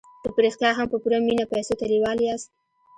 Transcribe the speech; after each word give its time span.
که 0.21 0.29
په 0.35 0.39
رښتیا 0.45 0.69
هم 0.77 0.87
په 0.91 0.97
پوره 1.03 1.17
مينه 1.27 1.45
پيسو 1.53 1.73
ته 1.79 1.85
لېوال 1.91 2.19
ياست. 2.27 2.49